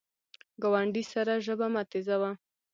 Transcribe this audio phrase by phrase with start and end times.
[0.61, 2.31] ګاونډي سره ژبه مه تیزوه